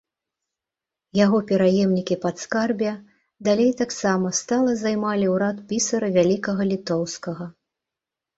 Яго 1.17 1.37
пераемнікі 1.51 2.15
падскарбія 2.23 2.93
далей 3.49 3.69
таксама 3.83 4.33
стала 4.41 4.71
займалі 4.81 5.29
ўрад 5.35 5.57
пісара 5.69 6.07
вялікага 6.17 6.69
літоўскага. 6.73 7.45